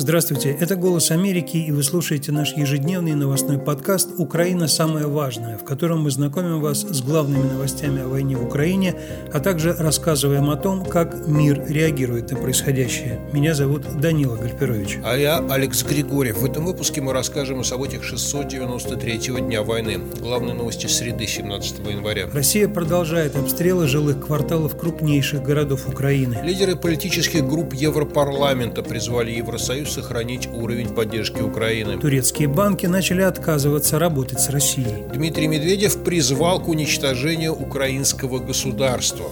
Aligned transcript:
Здравствуйте, 0.00 0.56
это 0.60 0.76
«Голос 0.76 1.10
Америки», 1.10 1.56
и 1.56 1.72
вы 1.72 1.82
слушаете 1.82 2.30
наш 2.30 2.52
ежедневный 2.52 3.16
новостной 3.16 3.58
подкаст 3.58 4.10
«Украина. 4.16 4.68
Самое 4.68 5.08
важное», 5.08 5.58
в 5.58 5.64
котором 5.64 6.02
мы 6.02 6.12
знакомим 6.12 6.60
вас 6.60 6.82
с 6.82 7.02
главными 7.02 7.42
новостями 7.42 8.02
о 8.02 8.06
войне 8.06 8.36
в 8.36 8.46
Украине, 8.46 8.94
а 9.32 9.40
также 9.40 9.72
рассказываем 9.72 10.50
о 10.50 10.56
том, 10.56 10.84
как 10.84 11.26
мир 11.26 11.64
реагирует 11.66 12.30
на 12.30 12.36
происходящее. 12.36 13.18
Меня 13.32 13.54
зовут 13.54 14.00
Данила 14.00 14.36
Гальперович. 14.36 15.00
А 15.04 15.16
я 15.16 15.44
Алекс 15.50 15.82
Григорьев. 15.82 16.38
В 16.38 16.44
этом 16.44 16.64
выпуске 16.64 17.00
мы 17.00 17.12
расскажем 17.12 17.58
о 17.58 17.64
событиях 17.64 18.04
693-го 18.04 19.40
дня 19.40 19.64
войны. 19.64 19.98
Главные 20.20 20.54
новости 20.54 20.86
среды 20.86 21.26
17 21.26 21.80
января. 21.88 22.28
Россия 22.32 22.68
продолжает 22.68 23.34
обстрелы 23.34 23.88
жилых 23.88 24.24
кварталов 24.24 24.78
крупнейших 24.78 25.42
городов 25.42 25.88
Украины. 25.88 26.38
Лидеры 26.44 26.76
политических 26.76 27.44
групп 27.44 27.74
Европарламента 27.74 28.84
призвали 28.84 29.32
Евросоюз 29.32 29.87
сохранить 29.88 30.46
уровень 30.46 30.88
поддержки 30.88 31.40
Украины. 31.40 31.98
Турецкие 31.98 32.48
банки 32.48 32.86
начали 32.86 33.22
отказываться 33.22 33.98
работать 33.98 34.40
с 34.40 34.48
Россией. 34.50 35.04
Дмитрий 35.12 35.48
Медведев 35.48 36.02
призвал 36.04 36.60
к 36.60 36.68
уничтожению 36.68 37.54
украинского 37.54 38.38
государства. 38.38 39.26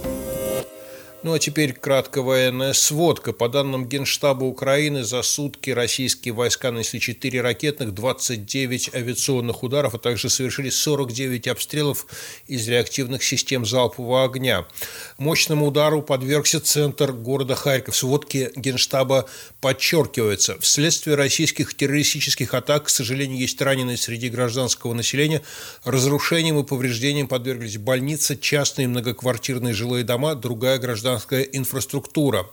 Ну 1.23 1.33
а 1.33 1.39
теперь 1.39 1.73
краткая 1.73 2.23
военная 2.23 2.73
сводка. 2.73 3.33
По 3.33 3.49
данным 3.49 3.89
Генштаба 3.89 4.43
Украины, 4.43 5.03
за 5.03 5.23
сутки 5.23 5.71
российские 5.71 6.35
войска 6.35 6.71
нанесли 6.71 6.99
4 6.99 7.41
ракетных, 7.41 7.95
29 7.95 8.93
авиационных 8.93 9.63
ударов, 9.63 9.95
а 9.95 9.97
также 9.97 10.29
совершили 10.29 10.69
49 10.69 11.47
обстрелов 11.47 12.05
из 12.45 12.67
реактивных 12.67 13.23
систем 13.23 13.65
залпового 13.65 14.25
огня. 14.25 14.67
Мощному 15.17 15.65
удару 15.65 16.03
подвергся 16.03 16.59
центр 16.59 17.11
города 17.11 17.55
Харьков. 17.55 17.95
В 17.95 17.97
сводке 17.97 18.51
Генштаба 18.55 19.27
подчеркивается, 19.59 20.59
вследствие 20.59 21.15
российских 21.15 21.73
террористических 21.73 22.53
атак, 22.53 22.85
к 22.85 22.89
сожалению, 22.89 23.39
есть 23.39 23.59
раненые 23.59 23.97
среди 23.97 24.29
гражданского 24.29 24.93
населения. 24.93 25.41
Разрушением 25.83 26.59
и 26.59 26.63
повреждением 26.63 27.27
подверглись 27.27 27.79
больницы, 27.79 28.37
частные 28.37 28.87
многоквартирные 28.87 29.73
жилые 29.73 30.03
дома, 30.03 30.35
другая 30.35 30.77
гражданская 30.77 31.07
гражданская 31.17 31.41
инфраструктура. 31.41 32.47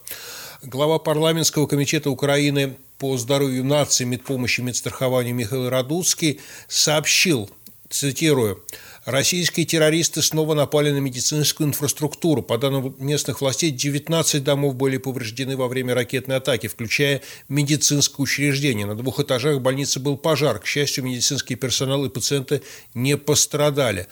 Глава 0.63 0.99
парламентского 0.99 1.67
комитета 1.67 2.11
Украины 2.11 2.77
по 2.99 3.17
здоровью 3.19 3.65
нации, 3.65 4.05
медпомощи 4.05 4.63
медстрахованию 4.63 5.35
Михаил 5.35 5.69
Радуцкий 5.69 6.41
сообщил, 6.69 7.51
цитирую, 7.91 8.65
Российские 9.05 9.67
террористы 9.67 10.23
снова 10.23 10.55
напали 10.55 10.91
на 10.91 10.97
медицинскую 10.97 11.69
инфраструктуру. 11.69 12.43
По 12.43 12.57
данным 12.57 12.95
местных 12.99 13.43
властей, 13.43 13.71
19 13.71 14.43
домов 14.43 14.77
были 14.77 14.97
повреждены 14.97 15.59
во 15.59 15.69
время 15.69 15.95
ракетной 15.95 16.37
атаки, 16.37 16.69
включая 16.69 17.21
медицинское 17.51 18.23
учреждение. 18.23 18.87
На 18.87 18.95
двух 18.95 19.21
этажах 19.21 19.61
больницы 19.61 20.01
был 20.01 20.17
пожар. 20.17 20.59
К 20.59 20.67
счастью, 20.67 21.05
медицинский 21.05 21.55
персонал 21.55 22.07
и 22.07 22.09
пациенты 22.09 22.63
не 22.95 23.19
пострадали. 23.19 24.07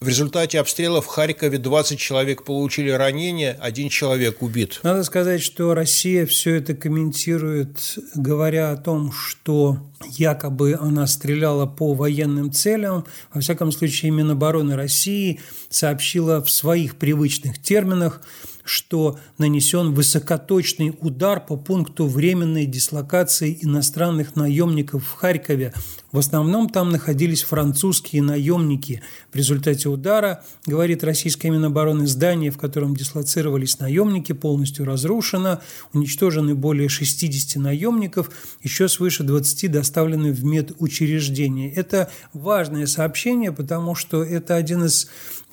В 0.00 0.08
результате 0.08 0.58
обстрелов 0.58 1.04
в 1.04 1.08
Харькове 1.08 1.58
20 1.58 1.98
человек 1.98 2.42
получили 2.42 2.88
ранения, 2.88 3.54
один 3.60 3.90
человек 3.90 4.40
убит. 4.40 4.80
Надо 4.82 5.04
сказать, 5.04 5.42
что 5.42 5.74
Россия 5.74 6.24
все 6.24 6.54
это 6.54 6.72
комментирует, 6.72 7.98
говоря 8.14 8.70
о 8.72 8.78
том, 8.78 9.12
что 9.12 9.76
якобы 10.08 10.78
она 10.80 11.06
стреляла 11.06 11.66
по 11.66 11.92
военным 11.92 12.50
целям. 12.50 13.04
Во 13.34 13.42
всяком 13.42 13.72
случае, 13.72 14.10
Минобороны 14.12 14.74
России 14.74 15.38
сообщила 15.68 16.42
в 16.42 16.50
своих 16.50 16.96
привычных 16.96 17.60
терминах, 17.60 18.22
что 18.64 19.18
нанесен 19.38 19.94
высокоточный 19.94 20.94
удар 21.00 21.44
по 21.44 21.56
пункту 21.56 22.06
временной 22.06 22.66
дислокации 22.66 23.58
иностранных 23.60 24.36
наемников 24.36 25.04
в 25.06 25.14
Харькове. 25.14 25.72
В 26.12 26.18
основном 26.18 26.68
там 26.68 26.90
находились 26.90 27.42
французские 27.42 28.22
наемники. 28.22 29.00
В 29.32 29.36
результате 29.36 29.88
удара, 29.88 30.42
говорит 30.66 31.04
российская 31.04 31.50
Минобороны, 31.50 32.06
здание, 32.06 32.50
в 32.50 32.58
котором 32.58 32.96
дислоцировались 32.96 33.78
наемники, 33.78 34.32
полностью 34.32 34.84
разрушено, 34.84 35.60
уничтожены 35.92 36.54
более 36.56 36.88
60 36.88 37.62
наемников, 37.62 38.30
еще 38.62 38.88
свыше 38.88 39.22
20 39.22 39.70
доставлены 39.70 40.32
в 40.32 40.44
медучреждение. 40.44 41.72
Это 41.72 42.10
важное 42.32 42.86
сообщение, 42.86 43.52
потому 43.52 43.94
что 43.94 44.24
это 44.24 44.56
один 44.56 44.84
из 44.84 45.08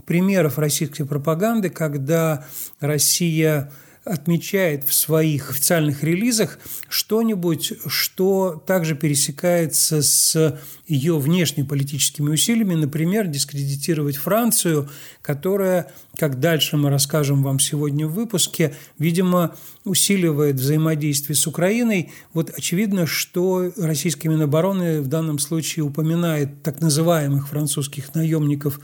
примеров 0.05 0.57
российской 0.57 1.03
пропаганды, 1.03 1.69
когда 1.69 2.45
Россия 2.79 2.96
Garcia, 2.97 3.67
отмечает 4.07 4.87
в 4.87 4.93
своих 4.93 5.51
официальных 5.51 6.03
релизах 6.03 6.59
что-нибудь, 6.89 7.73
что 7.87 8.61
также 8.65 8.95
пересекается 8.95 10.01
с 10.01 10.57
ее 10.87 11.19
внешнеполитическими 11.19 12.29
усилиями, 12.29 12.75
например, 12.75 13.27
дискредитировать 13.27 14.15
Францию, 14.15 14.89
которая, 15.21 15.91
как 16.15 16.39
дальше 16.39 16.77
мы 16.77 16.89
расскажем 16.89 17.43
вам 17.43 17.59
сегодня 17.59 18.07
в 18.07 18.13
выпуске, 18.13 18.75
видимо, 18.97 19.55
усиливает 19.83 20.55
взаимодействие 20.55 21.35
с 21.35 21.45
Украиной. 21.45 22.11
Вот 22.33 22.51
очевидно, 22.57 23.05
что 23.05 23.71
российская 23.75 24.29
Минобороны 24.29 25.01
в 25.01 25.07
данном 25.07 25.39
случае 25.39 25.83
упоминает 25.83 26.63
так 26.63 26.79
называемых 26.79 27.49
французских 27.49 28.15
наемников 28.15 28.79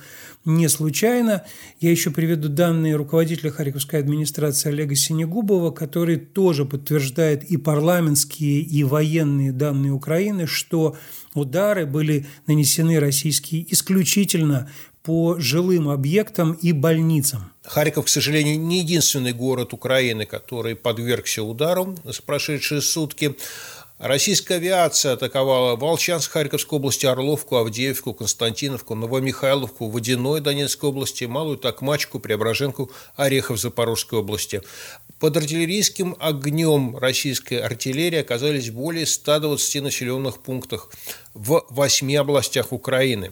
не 0.45 0.67
случайно. 0.67 1.43
Я 1.79 1.91
еще 1.91 2.11
приведу 2.11 2.49
данные 2.49 2.97
руководителя 2.97 3.49
Харьковской 3.49 3.99
администрации 3.99 4.69
Олега 4.69 4.95
Синегубова, 5.13 5.71
который 5.71 6.17
тоже 6.17 6.65
подтверждает 6.65 7.43
и 7.43 7.57
парламентские, 7.57 8.61
и 8.61 8.83
военные 8.83 9.51
данные 9.51 9.91
Украины, 9.91 10.47
что 10.47 10.97
удары 11.35 11.85
были 11.85 12.25
нанесены 12.47 12.99
российские 12.99 13.71
исключительно 13.71 14.69
по 15.03 15.37
жилым 15.37 15.89
объектам 15.89 16.53
и 16.53 16.71
больницам. 16.71 17.51
Харьков, 17.63 18.05
к 18.05 18.07
сожалению, 18.07 18.59
не 18.59 18.79
единственный 18.79 19.33
город 19.33 19.73
Украины, 19.73 20.25
который 20.25 20.75
подвергся 20.75 21.43
ударам 21.43 21.95
за 22.03 22.21
прошедшие 22.23 22.81
сутки. 22.81 23.35
Российская 24.03 24.55
авиация 24.55 25.13
атаковала 25.13 25.77
Волчанск 25.77 26.29
Харьковской 26.29 26.77
области, 26.77 27.05
Орловку, 27.05 27.55
Авдеевку, 27.55 28.13
Константиновку, 28.13 28.95
Новомихайловку, 28.95 29.87
Водяной 29.87 30.41
Донецкой 30.41 30.89
области, 30.89 31.23
Малую 31.23 31.55
Токмачку, 31.57 32.19
Преображенку, 32.19 32.91
Орехов 33.15 33.61
Запорожской 33.61 34.19
области. 34.19 34.61
Под 35.19 35.37
артиллерийским 35.37 36.17
огнем 36.19 36.97
российской 36.97 37.59
артиллерии 37.61 38.19
оказались 38.19 38.71
более 38.71 39.05
120 39.05 39.81
населенных 39.81 40.39
пунктах 40.39 40.89
в 41.33 41.65
восьми 41.69 42.17
областях 42.17 42.73
Украины. 42.73 43.31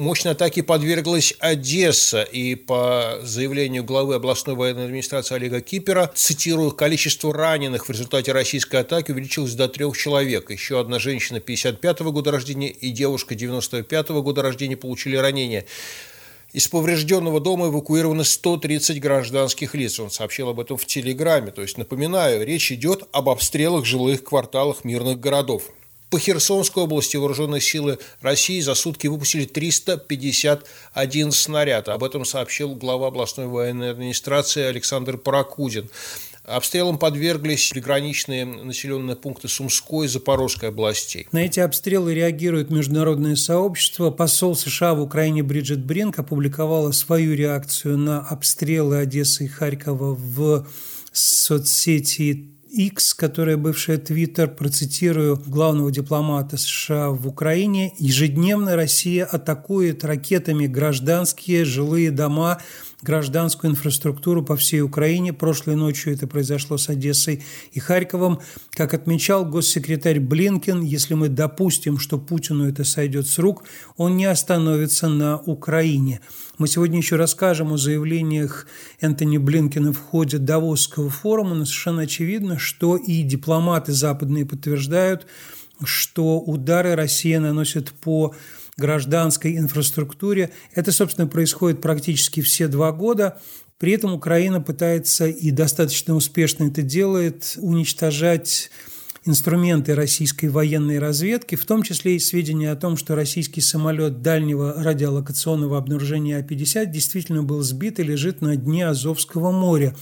Мощной 0.00 0.32
атаке 0.32 0.62
подверглась 0.62 1.34
Одесса, 1.40 2.22
и 2.22 2.54
по 2.54 3.18
заявлению 3.22 3.84
главы 3.84 4.14
областной 4.14 4.56
военной 4.56 4.86
администрации 4.86 5.34
Олега 5.34 5.60
Кипера, 5.60 6.10
цитирую, 6.14 6.70
количество 6.70 7.34
раненых 7.34 7.86
в 7.86 7.92
результате 7.92 8.32
российской 8.32 8.76
атаки 8.76 9.10
увеличилось 9.10 9.52
до 9.52 9.68
трех 9.68 9.94
человек. 9.98 10.50
Еще 10.50 10.80
одна 10.80 10.98
женщина 10.98 11.38
55 11.38 12.00
-го 12.00 12.12
года 12.12 12.30
рождения 12.30 12.70
и 12.70 12.90
девушка 12.92 13.34
95 13.34 14.08
-го 14.08 14.22
года 14.22 14.40
рождения 14.40 14.78
получили 14.78 15.16
ранения. 15.16 15.66
Из 16.54 16.66
поврежденного 16.66 17.38
дома 17.38 17.66
эвакуированы 17.66 18.24
130 18.24 19.00
гражданских 19.00 19.74
лиц. 19.74 20.00
Он 20.00 20.10
сообщил 20.10 20.48
об 20.48 20.60
этом 20.60 20.78
в 20.78 20.86
Телеграме. 20.86 21.50
То 21.50 21.60
есть, 21.60 21.76
напоминаю, 21.76 22.46
речь 22.46 22.72
идет 22.72 23.06
об 23.12 23.28
обстрелах 23.28 23.84
жилых 23.84 24.24
кварталах 24.24 24.82
мирных 24.82 25.20
городов. 25.20 25.64
По 26.10 26.18
Херсонской 26.18 26.82
области 26.82 27.16
вооруженные 27.16 27.60
силы 27.60 27.98
России 28.20 28.60
за 28.60 28.74
сутки 28.74 29.06
выпустили 29.06 29.44
351 29.44 31.30
снаряд. 31.30 31.88
Об 31.88 32.02
этом 32.02 32.24
сообщил 32.24 32.74
глава 32.74 33.06
областной 33.06 33.46
военной 33.46 33.92
администрации 33.92 34.64
Александр 34.64 35.16
Паракудин. 35.18 35.88
Обстрелам 36.42 36.98
подверглись 36.98 37.68
приграничные 37.68 38.44
населенные 38.44 39.14
пункты 39.14 39.46
Сумской 39.46 40.06
и 40.06 40.08
Запорожской 40.08 40.70
областей. 40.70 41.28
На 41.30 41.44
эти 41.44 41.60
обстрелы 41.60 42.12
реагирует 42.12 42.70
международное 42.70 43.36
сообщество. 43.36 44.10
Посол 44.10 44.56
США 44.56 44.94
в 44.94 45.02
Украине 45.02 45.44
Бриджит 45.44 45.84
Бринк 45.84 46.18
опубликовала 46.18 46.90
свою 46.90 47.36
реакцию 47.36 47.98
на 47.98 48.20
обстрелы 48.20 48.96
Одессы 48.96 49.44
и 49.44 49.48
Харькова 49.48 50.16
в 50.16 50.66
соцсети 51.12 52.48
X, 52.72 53.14
которая 53.14 53.56
бывшая 53.56 53.98
Твиттер, 53.98 54.48
процитирую 54.48 55.36
главного 55.36 55.90
дипломата 55.90 56.56
США 56.56 57.10
в 57.10 57.26
Украине, 57.26 57.92
ежедневно 57.98 58.76
Россия 58.76 59.24
атакует 59.24 60.04
ракетами 60.04 60.66
гражданские 60.66 61.64
жилые 61.64 62.10
дома 62.10 62.58
гражданскую 63.02 63.72
инфраструктуру 63.72 64.44
по 64.44 64.56
всей 64.56 64.82
Украине. 64.82 65.32
Прошлой 65.32 65.76
ночью 65.76 66.12
это 66.12 66.26
произошло 66.26 66.76
с 66.76 66.88
Одессой 66.88 67.42
и 67.72 67.80
Харьковом. 67.80 68.40
Как 68.72 68.94
отмечал 68.94 69.44
госсекретарь 69.44 70.20
Блинкен, 70.20 70.82
если 70.82 71.14
мы 71.14 71.28
допустим, 71.28 71.98
что 71.98 72.18
Путину 72.18 72.68
это 72.68 72.84
сойдет 72.84 73.26
с 73.26 73.38
рук, 73.38 73.64
он 73.96 74.16
не 74.16 74.26
остановится 74.26 75.08
на 75.08 75.38
Украине. 75.38 76.20
Мы 76.60 76.68
сегодня 76.68 76.98
еще 76.98 77.16
расскажем 77.16 77.72
о 77.72 77.78
заявлениях 77.78 78.66
Энтони 79.00 79.38
Блинкина 79.38 79.94
в 79.94 79.96
ходе 79.98 80.36
Давосского 80.36 81.08
форума, 81.08 81.54
но 81.54 81.64
совершенно 81.64 82.02
очевидно, 82.02 82.58
что 82.58 82.98
и 82.98 83.22
дипломаты 83.22 83.92
западные 83.92 84.44
подтверждают, 84.44 85.26
что 85.82 86.38
удары 86.38 86.96
Россия 86.96 87.40
наносит 87.40 87.92
по 87.92 88.34
гражданской 88.76 89.56
инфраструктуре. 89.56 90.50
Это, 90.74 90.92
собственно, 90.92 91.26
происходит 91.26 91.80
практически 91.80 92.42
все 92.42 92.68
два 92.68 92.92
года. 92.92 93.40
При 93.78 93.92
этом 93.92 94.12
Украина 94.12 94.60
пытается 94.60 95.28
и 95.28 95.50
достаточно 95.52 96.14
успешно 96.14 96.64
это 96.64 96.82
делает 96.82 97.56
уничтожать 97.56 98.70
инструменты 99.26 99.94
российской 99.94 100.46
военной 100.46 100.98
разведки, 100.98 101.54
в 101.54 101.66
том 101.66 101.82
числе 101.82 102.16
и 102.16 102.18
сведения 102.18 102.70
о 102.70 102.76
том, 102.76 102.96
что 102.96 103.14
российский 103.14 103.60
самолет 103.60 104.22
дальнего 104.22 104.82
радиолокационного 104.82 105.76
обнаружения 105.76 106.38
А-50 106.38 106.86
действительно 106.86 107.42
был 107.42 107.60
сбит 107.62 108.00
и 108.00 108.02
лежит 108.02 108.40
на 108.40 108.56
дне 108.56 108.86
Азовского 108.86 109.50
моря. 109.50 109.94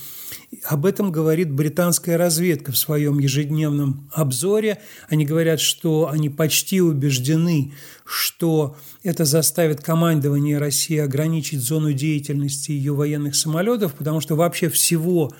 Об 0.64 0.86
этом 0.86 1.10
говорит 1.10 1.50
британская 1.50 2.16
разведка 2.16 2.70
в 2.70 2.78
своем 2.78 3.18
ежедневном 3.18 4.08
обзоре. 4.12 4.78
Они 5.08 5.26
говорят, 5.26 5.58
что 5.58 6.08
они 6.08 6.30
почти 6.30 6.80
убеждены, 6.80 7.74
что 8.04 8.76
это 9.02 9.24
заставит 9.24 9.80
командование 9.80 10.58
России 10.58 10.98
ограничить 10.98 11.60
зону 11.60 11.92
деятельности 11.92 12.70
ее 12.70 12.92
военных 12.92 13.34
самолетов, 13.34 13.94
потому 13.94 14.20
что 14.20 14.36
вообще 14.36 14.68
всего 14.68 15.32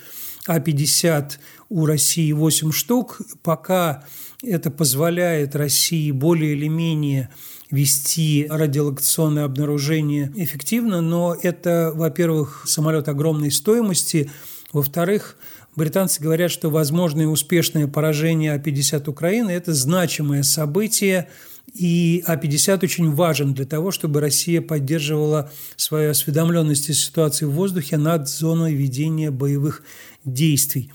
а-50 0.49 1.33
у 1.69 1.87
России 1.87 2.33
8 2.33 2.73
штук. 2.73 3.21
Пока 3.43 4.05
это 4.43 4.71
позволяет 4.71 5.57
России 5.57 6.11
более 6.11 6.53
или 6.55 6.69
менее 6.69 7.31
вести 7.71 8.47
радиолокационное 8.49 9.45
обнаружение 9.45 10.33
эффективно, 10.37 11.01
но 11.01 11.37
это, 11.41 11.93
во-первых, 11.95 12.65
самолет 12.67 13.09
огромной 13.09 13.51
стоимости, 13.51 14.31
во-вторых, 14.73 15.37
британцы 15.77 16.23
говорят, 16.23 16.51
что 16.51 16.71
возможное 16.71 17.27
успешное 17.27 17.87
поражение 17.87 18.55
А-50 18.55 19.09
Украины– 19.09 19.51
это 19.53 19.75
значимое 19.75 20.43
событие, 20.43 21.29
и 21.75 22.25
А-50 22.27 22.85
очень 22.85 23.13
важен 23.13 23.53
для 23.53 23.67
того, 23.67 23.91
чтобы 23.91 24.21
Россия 24.21 24.63
поддерживала 24.63 25.51
свою 25.77 26.11
осведомленность 26.11 26.89
о 26.89 26.95
ситуации 26.95 27.45
в 27.45 27.51
воздухе 27.51 27.99
над 27.99 28.29
зоной 28.29 28.75
ведения 28.75 29.31
боевых 29.31 29.83
действий. 30.25 30.91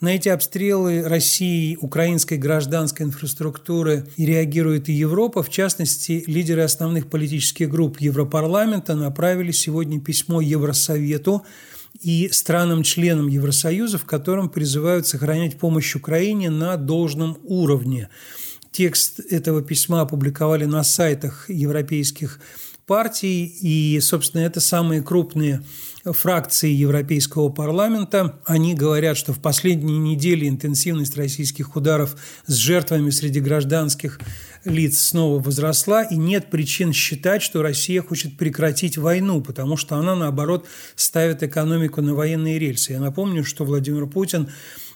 На 0.00 0.14
эти 0.14 0.30
обстрелы 0.30 1.02
России, 1.02 1.76
украинской 1.78 2.38
гражданской 2.38 3.04
инфраструктуры 3.04 4.06
и 4.16 4.24
реагирует 4.24 4.88
и 4.88 4.94
Европа. 4.94 5.42
В 5.42 5.50
частности, 5.50 6.24
лидеры 6.26 6.62
основных 6.62 7.10
политических 7.10 7.68
групп 7.68 8.00
Европарламента 8.00 8.94
направили 8.94 9.50
сегодня 9.50 10.00
письмо 10.00 10.40
Евросовету 10.40 11.44
и 12.00 12.30
странам-членам 12.32 13.28
Евросоюза, 13.28 13.98
в 13.98 14.06
котором 14.06 14.48
призывают 14.48 15.06
сохранять 15.06 15.58
помощь 15.58 15.94
Украине 15.94 16.48
на 16.48 16.78
должном 16.78 17.36
уровне. 17.44 18.08
Текст 18.72 19.20
этого 19.20 19.60
письма 19.60 20.00
опубликовали 20.00 20.64
на 20.64 20.82
сайтах 20.82 21.50
европейских 21.50 22.40
партий, 22.86 23.44
и, 23.44 24.00
собственно, 24.00 24.40
это 24.40 24.60
самые 24.60 25.02
крупные 25.02 25.62
фракции 26.04 26.70
Европейского 26.70 27.48
парламента. 27.50 28.40
Они 28.44 28.74
говорят, 28.74 29.16
что 29.16 29.32
в 29.32 29.40
последние 29.40 29.98
недели 29.98 30.48
интенсивность 30.48 31.16
российских 31.16 31.76
ударов 31.76 32.16
с 32.46 32.54
жертвами 32.54 33.10
среди 33.10 33.40
гражданских 33.40 34.20
лиц 34.64 34.98
снова 34.98 35.42
возросла, 35.42 36.02
и 36.02 36.16
нет 36.16 36.50
причин 36.50 36.92
считать, 36.92 37.42
что 37.42 37.62
Россия 37.62 38.02
хочет 38.02 38.36
прекратить 38.36 38.98
войну, 38.98 39.40
потому 39.40 39.76
что 39.76 39.96
она, 39.96 40.14
наоборот, 40.14 40.66
ставит 40.96 41.42
экономику 41.42 42.02
на 42.02 42.14
военные 42.14 42.58
рельсы. 42.58 42.92
Я 42.92 43.00
напомню, 43.00 43.44
что 43.44 43.64
Владимир 43.64 44.06
Путин 44.06 44.48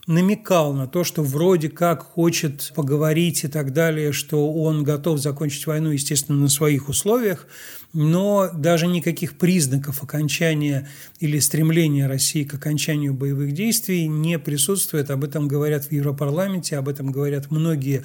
намекал 0.07 0.75
на 0.75 0.87
то, 0.87 1.05
что 1.05 1.23
вроде 1.23 1.69
как 1.69 2.03
хочет 2.03 2.73
поговорить 2.75 3.45
и 3.45 3.49
так 3.49 3.73
далее, 3.73 4.13
что 4.13 4.53
он 4.53 4.85
готов 4.85 5.19
закончить 5.19 5.67
войну, 5.67 5.91
естественно, 5.91 6.39
на 6.39 6.49
своих 6.49 6.89
условиях, 6.89 7.47
но 7.93 8.51
даже 8.53 8.87
никаких 8.87 9.39
признаков 9.39 10.03
окончания 10.03 10.89
или 11.21 11.39
стремления 11.39 12.07
России 12.07 12.45
к 12.45 12.55
окончанию 12.55 13.15
боевых 13.15 13.53
действий 13.53 14.07
не 14.07 14.39
присутствует. 14.39 15.11
Об 15.11 15.25
этом 15.25 15.49
говорят 15.49 15.87
в 15.87 15.93
Европарламенте, 15.93 16.77
об 16.77 16.89
этом 16.89 17.11
говорят 17.11 17.51
многие 17.51 18.05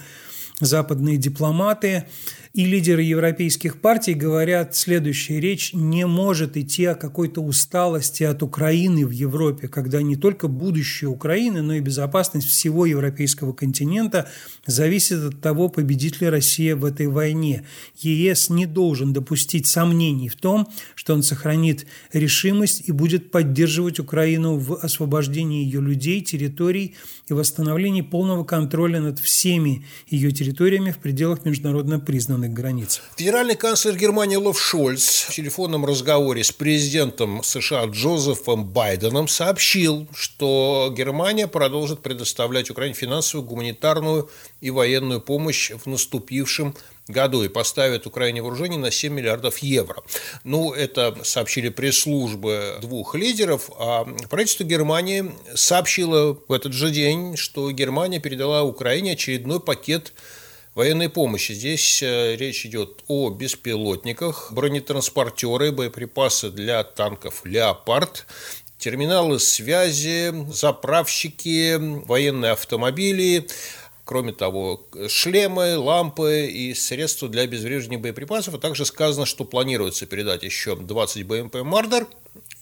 западные 0.59 1.17
дипломаты 1.17 2.05
и 2.53 2.65
лидеры 2.65 3.03
европейских 3.03 3.79
партий 3.79 4.13
говорят 4.13 4.75
следующее. 4.75 5.39
Речь 5.39 5.73
не 5.73 6.05
может 6.05 6.57
идти 6.57 6.85
о 6.85 6.95
какой-то 6.95 7.41
усталости 7.41 8.23
от 8.23 8.41
Украины 8.41 9.05
в 9.05 9.11
Европе, 9.11 9.67
когда 9.67 10.01
не 10.01 10.15
только 10.15 10.47
будущее 10.47 11.09
Украины, 11.09 11.61
но 11.61 11.75
и 11.75 11.79
безопасность 11.79 12.47
всего 12.47 12.85
европейского 12.85 13.53
континента 13.53 14.27
зависит 14.65 15.23
от 15.23 15.41
того, 15.41 15.69
победит 15.69 16.21
ли 16.21 16.27
Россия 16.27 16.75
в 16.75 16.85
этой 16.85 17.07
войне. 17.07 17.65
ЕС 17.95 18.49
не 18.49 18.65
должен 18.65 19.13
допустить 19.13 19.67
сомнений 19.67 20.27
в 20.27 20.35
том, 20.35 20.67
что 20.95 21.13
он 21.13 21.21
сохранит 21.21 21.85
решимость 22.13 22.83
и 22.87 22.91
будет 22.91 23.31
поддерживать 23.31 23.99
Украину 23.99 24.57
в 24.57 24.73
освобождении 24.73 25.63
ее 25.63 25.81
людей, 25.81 26.21
территорий 26.21 26.95
и 27.27 27.33
восстановлении 27.33 28.01
полного 28.01 28.43
контроля 28.43 28.99
над 28.99 29.19
всеми 29.19 29.85
ее 30.09 30.31
территориями 30.31 30.48
в 30.91 30.97
пределах 30.97 31.45
международно 31.45 31.99
признанных 31.99 32.51
границ. 32.51 33.01
Федеральный 33.15 33.55
канцлер 33.55 33.95
Германии 33.95 34.35
Лов 34.35 34.61
Шольц 34.61 35.23
в 35.23 35.33
телефонном 35.33 35.85
разговоре 35.85 36.43
с 36.43 36.51
президентом 36.51 37.43
США 37.43 37.85
Джозефом 37.85 38.65
Байденом 38.65 39.27
сообщил, 39.27 40.07
что 40.13 40.93
Германия 40.95 41.47
продолжит 41.47 42.01
предоставлять 42.01 42.69
Украине 42.69 42.95
финансовую, 42.95 43.47
гуманитарную 43.47 44.29
и 44.61 44.71
военную 44.71 45.21
помощь 45.21 45.71
в 45.71 45.87
наступившем 45.87 46.75
году 47.09 47.43
и 47.43 47.47
поставит 47.47 48.05
Украине 48.05 48.41
вооружение 48.41 48.79
на 48.79 48.91
7 48.91 49.13
миллиардов 49.13 49.57
евро. 49.59 50.03
Ну, 50.43 50.71
это 50.71 51.17
сообщили 51.23 51.69
пресс-службы 51.69 52.77
двух 52.81 53.15
лидеров, 53.15 53.69
а 53.77 54.05
правительство 54.29 54.63
Германии 54.63 55.31
сообщило 55.55 56.37
в 56.47 56.53
этот 56.53 56.73
же 56.73 56.91
день, 56.91 57.35
что 57.35 57.71
Германия 57.71 58.19
передала 58.19 58.63
Украине 58.63 59.13
очередной 59.13 59.59
пакет 59.59 60.13
военной 60.75 61.09
помощи. 61.09 61.51
Здесь 61.51 62.01
э, 62.01 62.35
речь 62.37 62.65
идет 62.65 63.03
о 63.07 63.29
беспилотниках, 63.31 64.51
бронетранспортеры, 64.51 65.71
боеприпасы 65.71 66.51
для 66.51 66.83
танков 66.83 67.41
«Леопард», 67.43 68.25
терминалы 68.77 69.39
связи, 69.39 70.33
заправщики, 70.51 71.77
военные 72.05 72.53
автомобили, 72.53 73.47
Кроме 74.09 74.33
того, 74.33 74.87
шлемы, 75.07 75.77
лампы 75.77 76.47
и 76.47 76.73
средства 76.73 77.29
для 77.29 77.43
обезвреживания 77.43 77.99
боеприпасов. 77.99 78.55
А 78.55 78.57
также 78.57 78.83
сказано, 78.83 79.27
что 79.27 79.45
планируется 79.45 80.07
передать 80.07 80.41
еще 80.41 80.75
20 80.75 81.27
БМП 81.27 81.57
«Мардер», 81.57 82.07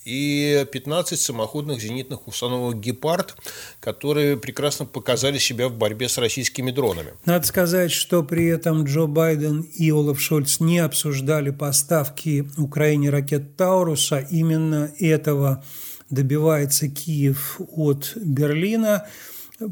и 0.03 0.65
15 0.69 1.17
самоходных 1.17 1.79
зенитных 1.79 2.27
установок 2.27 2.81
«Гепард», 2.81 3.37
которые 3.79 4.35
прекрасно 4.35 4.83
показали 4.85 5.37
себя 5.37 5.69
в 5.69 5.77
борьбе 5.77 6.09
с 6.09 6.17
российскими 6.17 6.69
дронами. 6.71 7.13
Надо 7.23 7.47
сказать, 7.47 7.93
что 7.93 8.23
при 8.23 8.47
этом 8.47 8.83
Джо 8.83 9.05
Байден 9.05 9.61
и 9.61 9.89
Олаф 9.89 10.19
Шольц 10.19 10.59
не 10.59 10.79
обсуждали 10.79 11.51
поставки 11.51 12.45
Украине 12.57 13.09
ракет 13.09 13.55
«Тауруса». 13.55 14.19
Именно 14.19 14.91
этого 14.99 15.63
добивается 16.09 16.89
Киев 16.89 17.61
от 17.71 18.17
Берлина 18.17 19.07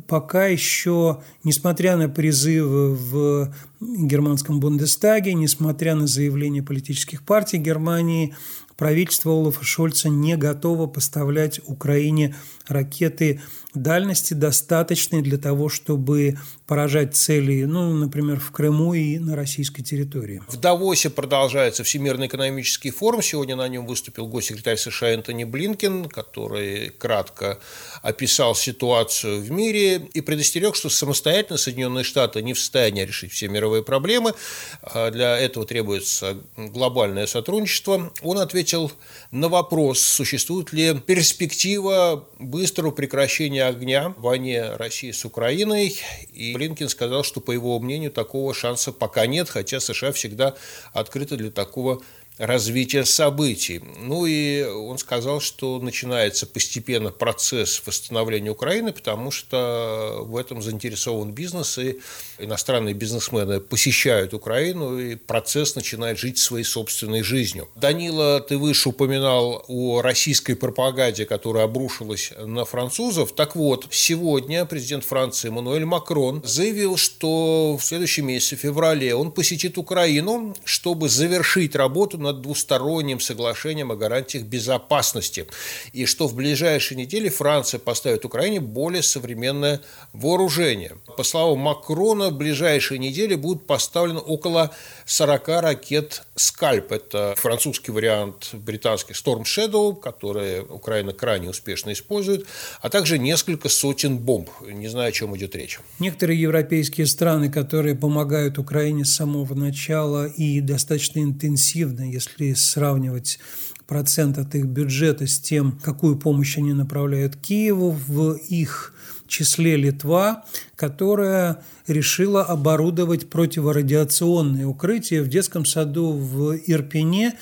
пока 0.08 0.48
еще, 0.48 1.22
несмотря 1.44 1.96
на 1.98 2.10
призывы 2.10 2.96
в 2.96 3.54
германском 3.80 4.60
Бундестаге, 4.60 5.34
несмотря 5.34 5.96
на 5.96 6.08
заявления 6.08 6.64
политических 6.64 7.24
партий 7.24 7.58
Германии, 7.58 8.36
правительство 8.78 9.32
Олафа 9.32 9.64
Шольца 9.64 10.10
не 10.10 10.38
готово 10.38 10.88
поставлять 10.88 11.62
Украине 11.66 12.36
ракеты 12.68 13.42
дальности, 13.74 14.34
достаточные 14.34 15.22
для 15.22 15.38
того, 15.38 15.70
чтобы 15.70 16.38
поражать 16.68 17.16
цели, 17.16 17.64
ну, 17.64 17.94
например, 17.94 18.40
в 18.40 18.52
Крыму 18.52 18.94
и 18.94 19.18
на 19.20 19.36
российской 19.36 19.84
территории. 19.84 20.42
В 20.48 20.58
Давосе 20.58 21.10
продолжается 21.10 21.84
Всемирный 21.84 22.28
экономический 22.28 22.92
форум. 22.92 23.22
Сегодня 23.22 23.56
на 23.56 23.68
нем 23.68 23.86
выступил 23.86 24.28
госсекретарь 24.28 24.78
США 24.78 25.10
Энтони 25.10 25.44
Блинкен, 25.44 26.06
который 26.06 26.90
кратко 26.90 27.60
описал 28.02 28.56
ситуацию 28.56 29.42
в 29.42 29.52
мире 29.52 29.98
и 30.14 30.22
предостерег, 30.22 30.76
что 30.76 30.90
самостоятельно 30.90 31.58
Соединенные 31.58 32.04
Штаты 32.04 32.42
не 32.42 32.54
в 32.54 32.60
состоянии 32.60 33.06
решить 33.06 33.32
все 33.32 33.48
мировые 33.48 33.84
проблемы. 33.84 34.34
А 34.82 35.12
для 35.12 35.38
этого 35.38 35.66
требуется 35.66 36.38
глобальное 36.58 37.26
сотрудничество. 37.26 38.12
Он 38.22 38.40
ответил 38.40 38.66
ответил 38.66 38.92
на 39.32 39.50
вопрос, 39.50 40.00
существует 40.00 40.74
ли 40.74 40.98
перспектива 41.00 42.28
быстрого 42.40 42.92
прекращения 42.92 43.66
огня 43.66 44.10
в 44.10 44.22
войне 44.22 44.76
России 44.76 45.12
с 45.12 45.26
Украиной. 45.26 45.96
И 46.34 46.55
Блинкин 46.56 46.88
сказал, 46.88 47.24
что, 47.24 47.42
по 47.42 47.52
его 47.52 47.78
мнению, 47.82 48.12
такого 48.12 48.54
шанса 48.54 48.94
пока 48.94 49.26
нет, 49.28 49.50
хотя 49.50 49.82
США 49.82 50.14
всегда 50.14 50.56
открыты 50.94 51.36
для 51.36 51.52
такого 51.52 52.02
развития 52.38 53.06
событий. 53.06 53.82
Ну 54.00 54.26
и 54.26 54.64
он 54.64 54.98
сказал, 54.98 55.40
что 55.40 55.80
начинается 55.80 56.46
постепенно 56.46 57.12
процесс 57.12 57.82
восстановления 57.86 58.50
Украины, 58.50 58.92
потому 58.92 59.32
что 59.32 60.20
в 60.24 60.36
этом 60.36 60.62
заинтересован 60.62 61.32
бизнес, 61.32 61.78
и 61.78 62.00
иностранные 62.40 62.94
бизнесмены 62.94 63.60
посещают 63.60 64.34
Украину, 64.34 65.00
и 65.00 65.16
процесс 65.16 65.76
начинает 65.76 66.20
жить 66.20 66.38
своей 66.38 66.66
собственной 66.66 67.22
жизнью. 67.22 67.70
Данила, 67.76 68.42
ты 68.42 68.58
выше 68.58 68.90
упоминал 68.90 69.64
о 69.68 70.02
российской 70.02 70.56
пропаганде, 70.56 71.26
которая 71.26 71.66
обрушилась 71.66 72.32
на 72.38 72.66
французов. 72.66 73.34
Так 73.34 73.56
вот, 73.56 73.88
сегодня 73.92 74.66
президент 74.66 75.06
Франции 75.06 75.48
Эммануэль 75.48 75.86
Макрон 75.86 76.42
заявил, 76.44 76.98
что 76.98 77.78
в 77.80 77.84
следующем 77.84 78.28
месяце, 78.28 78.58
в 78.58 78.60
феврале, 78.60 79.16
он 79.16 79.32
посетит 79.32 79.78
Украину, 79.78 80.56
чтобы 80.66 81.08
завершить 81.08 81.76
работу 81.76 82.18
над 82.26 82.42
двусторонним 82.42 83.20
соглашением 83.20 83.92
о 83.92 83.96
гарантиях 83.96 84.44
безопасности, 84.44 85.48
и 85.94 86.06
что 86.06 86.28
в 86.28 86.36
ближайшие 86.36 86.98
недели 86.98 87.30
Франция 87.30 87.80
поставит 87.80 88.26
Украине 88.26 88.60
более 88.60 89.04
современное 89.04 89.82
вооружение. 90.14 90.94
По 91.18 91.24
словам 91.24 91.60
Макрона, 91.60 92.30
в 92.30 92.38
ближайшие 92.38 93.00
недели 93.00 93.36
будут 93.36 93.66
поставлены 93.68 94.20
около 94.20 94.72
40 95.06 95.48
ракет 95.48 96.24
«Скальп». 96.36 96.92
Это 96.92 97.34
французский 97.38 97.92
вариант 97.92 98.50
британских 98.54 99.16
Storm 99.16 99.44
Shadow, 99.44 99.96
которые 99.96 100.64
Украина 100.64 101.14
крайне 101.14 101.50
успешно 101.50 101.94
использует, 101.94 102.46
а 102.82 102.90
также 102.90 103.18
несколько 103.18 103.70
сотен 103.70 104.18
бомб. 104.18 104.50
Не 104.62 104.88
знаю, 104.88 105.10
о 105.10 105.12
чем 105.12 105.36
идет 105.38 105.56
речь. 105.56 105.80
Некоторые 106.00 106.42
европейские 106.42 107.08
страны, 107.08 107.52
которые 107.52 107.96
помогают 107.96 108.58
Украине 108.58 109.06
с 109.06 109.16
самого 109.16 109.54
начала 109.54 110.28
и 110.28 110.60
достаточно 110.62 111.20
интенсивно, 111.20 112.12
если 112.16 112.54
сравнивать 112.54 113.40
процент 113.88 114.38
от 114.38 114.56
их 114.56 114.66
бюджета 114.66 115.28
с 115.28 115.40
тем, 115.40 115.80
какую 115.84 116.18
помощь 116.18 116.58
они 116.58 116.74
направляют 116.74 117.36
Киеву, 117.36 117.92
в 117.92 118.34
их 118.34 118.94
числе 119.28 119.76
Литва, 119.76 120.46
которая 120.76 121.64
решила 121.88 122.44
оборудовать 122.44 123.30
противорадиационные 123.30 124.66
укрытия 124.66 125.24
в 125.24 125.28
детском 125.28 125.66
саду 125.66 126.14
в 126.14 126.56
Ирпене 126.56 127.34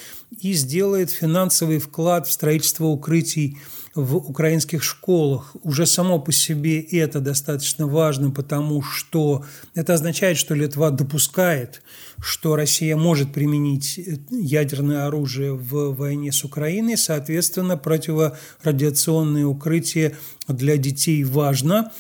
и 0.42 0.54
сделает 0.54 1.12
финансовый 1.12 1.80
вклад 1.80 2.28
в 2.28 2.32
строительство 2.32 2.86
укрытий 2.86 3.58
в 3.96 4.16
украинских 4.16 4.84
школах. 4.84 5.56
Уже 5.64 5.86
само 5.86 6.20
по 6.20 6.32
себе 6.32 6.82
это 6.82 7.20
достаточно 7.20 7.88
важно, 7.88 8.32
потому 8.32 8.82
что 8.82 9.46
это 9.76 9.94
означает, 9.94 10.38
что 10.38 10.56
Литва 10.56 10.90
допускает, 10.90 11.82
что 12.22 12.56
Россия 12.56 12.96
может 12.96 13.34
применить 13.34 14.00
ядерное 14.32 15.06
оружие 15.06 15.54
в 15.54 15.94
войне 15.96 16.32
с 16.32 16.44
Украиной. 16.44 16.98
Соответственно, 16.98 17.78
противорадиационные 17.78 19.46
укрытия 19.46 20.18
для 20.48 20.78
детей 20.78 21.24
важно. 21.24 21.92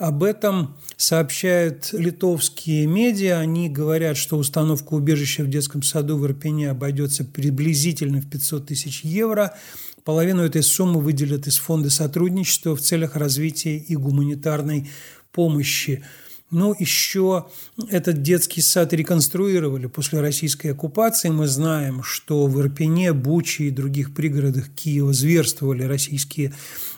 Об 0.00 0.22
этом 0.22 0.78
сообщают 0.96 1.90
литовские 1.92 2.86
медиа. 2.86 3.38
Они 3.38 3.68
говорят, 3.68 4.16
что 4.16 4.38
установка 4.38 4.94
убежища 4.94 5.44
в 5.44 5.50
детском 5.50 5.82
саду 5.82 6.16
в 6.16 6.24
Ирпене 6.26 6.70
обойдется 6.70 7.22
приблизительно 7.22 8.22
в 8.22 8.30
500 8.30 8.68
тысяч 8.68 9.04
евро. 9.04 9.54
Половину 10.04 10.42
этой 10.42 10.62
суммы 10.62 11.00
выделят 11.00 11.46
из 11.46 11.58
фонда 11.58 11.90
сотрудничества 11.90 12.74
в 12.74 12.80
целях 12.80 13.16
развития 13.16 13.76
и 13.76 13.96
гуманитарной 13.96 14.90
помощи. 15.32 16.04
Но 16.50 16.74
еще 16.76 17.46
этот 17.90 18.22
детский 18.22 18.60
сад 18.60 18.92
реконструировали 18.92 19.86
после 19.86 20.20
российской 20.20 20.68
оккупации. 20.68 21.28
Мы 21.28 21.46
знаем, 21.46 22.02
что 22.02 22.46
в 22.46 22.60
Ирпене, 22.60 23.12
Буче 23.12 23.64
и 23.64 23.70
других 23.70 24.12
пригородах 24.12 24.68
Киева 24.70 25.12
зверствовали 25.12 25.84
российские 25.84 26.52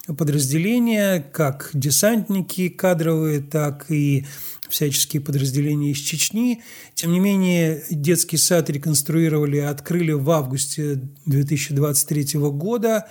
подразделения, 0.06 1.20
как 1.20 1.70
десантники 1.74 2.70
кадровые, 2.70 3.40
так 3.40 3.90
и 3.90 4.26
всяческие 4.72 5.22
подразделения 5.22 5.92
из 5.92 5.98
Чечни. 5.98 6.62
Тем 6.94 7.12
не 7.12 7.20
менее, 7.20 7.84
детский 7.90 8.38
сад 8.38 8.70
реконструировали 8.70 9.58
и 9.58 9.60
открыли 9.60 10.12
в 10.12 10.28
августе 10.30 11.00
2023 11.26 12.38
года. 12.38 13.06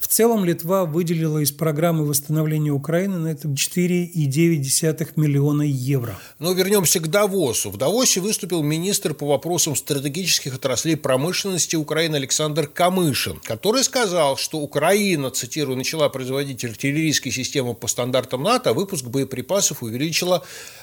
В 0.00 0.08
целом 0.08 0.46
Литва 0.46 0.86
выделила 0.86 1.38
из 1.38 1.52
программы 1.52 2.06
восстановления 2.06 2.72
Украины 2.72 3.18
на 3.18 3.28
это 3.28 3.48
4,9 3.48 5.12
миллиона 5.16 5.60
евро. 5.62 6.18
Но 6.38 6.54
вернемся 6.54 7.00
к 7.00 7.08
Давосу. 7.08 7.70
В 7.70 7.76
Давосе 7.76 8.20
выступил 8.20 8.62
министр 8.62 9.12
по 9.12 9.26
вопросам 9.26 9.76
стратегических 9.76 10.54
отраслей 10.54 10.96
промышленности 10.96 11.76
Украины 11.76 12.16
Александр 12.16 12.66
Камышин, 12.66 13.40
который 13.44 13.84
сказал, 13.84 14.38
что 14.38 14.60
Украина, 14.60 15.30
цитирую, 15.30 15.76
начала 15.76 16.08
производить 16.08 16.64
артиллерийские 16.64 17.32
системы 17.32 17.74
по 17.74 17.86
стандартам 17.86 18.42
НАТО, 18.42 18.72
выпуск 18.72 19.04
боеприпасов 19.04 19.82
увеличила 19.82 20.42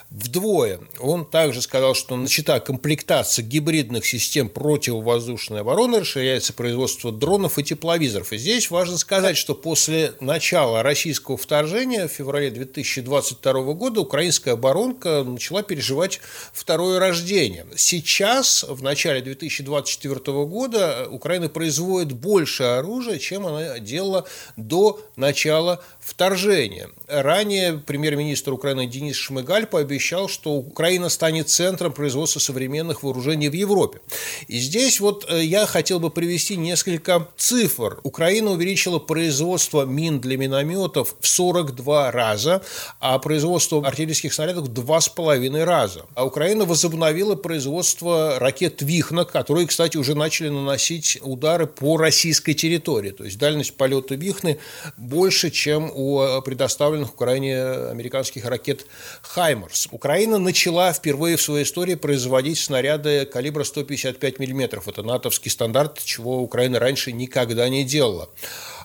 вдвое. 0.09 0.79
Он 0.99 1.25
также 1.25 1.61
сказал, 1.61 1.93
что 1.93 2.15
начата 2.15 2.59
комплектация 2.59 3.43
гибридных 3.43 4.05
систем 4.05 4.49
противовоздушной 4.49 5.61
обороны, 5.61 5.99
расширяется 5.99 6.53
производство 6.53 7.11
дронов 7.11 7.59
и 7.59 7.63
тепловизоров. 7.63 8.31
И 8.31 8.37
здесь 8.37 8.71
важно 8.71 8.97
сказать, 8.97 9.37
что 9.37 9.53
после 9.53 10.13
начала 10.19 10.81
российского 10.81 11.37
вторжения 11.37 12.07
в 12.07 12.11
феврале 12.11 12.51
2022 12.51 13.73
года 13.73 14.01
украинская 14.01 14.53
оборонка 14.53 15.23
начала 15.23 15.61
переживать 15.61 16.21
второе 16.53 16.99
рождение. 16.99 17.65
Сейчас, 17.75 18.63
в 18.63 18.81
начале 18.81 19.21
2024 19.21 20.19
года, 20.45 21.07
Украина 21.11 21.49
производит 21.49 22.13
больше 22.13 22.63
оружия, 22.63 23.19
чем 23.19 23.45
она 23.45 23.79
делала 23.79 24.25
до 24.55 25.01
начала 25.15 25.83
вторжения. 25.99 26.89
Ранее 27.07 27.77
премьер-министр 27.77 28.53
Украины 28.53 28.87
Денис 28.87 29.15
Шмыгаль 29.15 29.65
пообещал, 29.65 29.96
что 29.99 30.53
Украина 30.53 31.09
станет 31.09 31.49
центром 31.49 31.91
производства 31.91 32.39
современных 32.39 33.03
вооружений 33.03 33.49
в 33.49 33.53
Европе. 33.53 33.99
И 34.47 34.59
здесь 34.59 34.99
вот 34.99 35.25
э, 35.29 35.43
я 35.43 35.65
хотел 35.65 35.99
бы 35.99 36.09
привести 36.09 36.57
несколько 36.57 37.27
цифр. 37.37 37.99
Украина 38.03 38.51
увеличила 38.51 38.99
производство 38.99 39.85
мин 39.85 40.19
для 40.19 40.37
минометов 40.37 41.15
в 41.19 41.27
42 41.27 42.11
раза, 42.11 42.61
а 42.99 43.17
производство 43.19 43.85
артиллерийских 43.85 44.33
снарядов 44.33 44.67
в 44.67 44.73
2,5 44.73 45.63
раза. 45.63 46.05
А 46.15 46.25
Украина 46.25 46.65
возобновила 46.65 47.35
производство 47.35 48.39
ракет 48.39 48.81
«Вихна», 48.81 49.25
которые, 49.25 49.67
кстати, 49.67 49.97
уже 49.97 50.15
начали 50.15 50.49
наносить 50.49 51.19
удары 51.21 51.67
по 51.67 51.97
российской 51.97 52.53
территории. 52.53 53.11
То 53.11 53.23
есть 53.23 53.37
дальность 53.37 53.75
полета 53.75 54.15
«Вихны» 54.15 54.57
больше, 54.97 55.49
чем 55.49 55.91
у 55.93 56.41
предоставленных 56.41 57.13
Украине 57.13 57.57
американских 57.91 58.45
ракет 58.45 58.85
«Хаймарс». 59.21 59.86
Украина 59.91 60.37
начала 60.37 60.91
впервые 60.91 61.37
в 61.37 61.41
своей 61.41 61.63
истории 61.63 61.95
производить 61.95 62.59
снаряды 62.59 63.25
калибра 63.25 63.63
155 63.63 64.39
мм. 64.39 64.81
Это 64.85 65.03
натовский 65.03 65.49
стандарт, 65.49 66.03
чего 66.03 66.41
Украина 66.41 66.79
раньше 66.79 67.11
никогда 67.11 67.69
не 67.69 67.83
делала. 67.83 68.29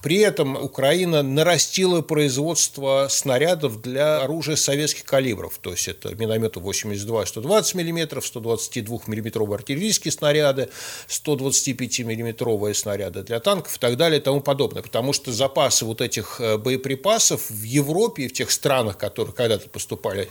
При 0.03 0.19
этом 0.19 0.57
Украина 0.57 1.23
нарастила 1.23 2.03
производство 2.03 3.07
снарядов 3.09 3.81
для 3.81 4.19
оружия 4.19 4.57
советских 4.57 5.05
калибров, 5.05 5.59
то 5.61 5.71
есть 5.71 5.87
это 5.87 6.15
минометы 6.17 6.59
82 6.59 7.27
120 7.27 7.75
мм, 7.77 8.21
122 8.21 8.99
мм 9.07 9.53
артиллерийские 9.55 10.11
снаряды, 10.11 10.69
125 11.07 12.01
мм 12.01 12.75
снаряды 12.75 13.23
для 13.23 13.39
танков 13.39 13.77
и 13.77 13.79
так 13.79 13.97
далее 13.97 14.21
и 14.21 14.23
тому 14.23 14.41
подобное, 14.41 14.83
потому 14.83 15.13
что 15.13 15.33
запасы 15.33 15.85
вот 15.85 16.01
этих 16.01 16.41
э, 16.41 16.59
боеприпасов 16.59 17.49
в 17.49 17.63
Европе 17.63 18.25
и 18.25 18.29
в 18.29 18.33
тех 18.33 18.51
странах, 18.51 18.97
в 18.97 18.99
которых 18.99 19.37
когда-то 19.37 19.69
поступали 19.69 20.29